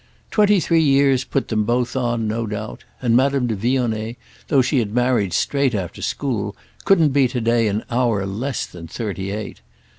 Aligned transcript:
Twenty 0.31 0.59
three 0.59 0.81
years 0.81 1.23
put 1.23 1.49
them 1.49 1.63
both 1.63 1.95
on, 1.95 2.27
no 2.27 2.47
doubt; 2.47 2.85
and 3.03 3.15
Madame 3.15 3.45
de 3.45 3.55
Vionnet—though 3.55 4.63
she 4.63 4.79
had 4.79 4.95
married 4.95 5.31
straight 5.31 5.75
after 5.75 6.01
school—couldn't 6.01 7.09
be 7.09 7.27
today 7.27 7.67
an 7.67 7.83
hour 7.91 8.25
less 8.25 8.65
than 8.65 8.87
thirty 8.87 9.29
eight. 9.29 9.61